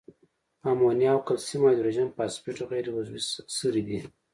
امونیا 0.69 1.11
او 1.15 1.21
کلسیم 1.27 1.61
هایدروجن 1.63 2.07
فاسفیټ 2.17 2.57
غیر 2.71 2.85
عضوي 2.97 3.21
سرې 3.57 3.81
دي. 3.87 3.99